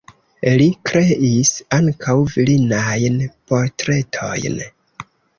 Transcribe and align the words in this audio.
Li 0.59 0.65
kreis 0.89 1.51
ankaŭ 1.77 2.15
virinajn 2.35 3.19
portretojn. 3.51 4.57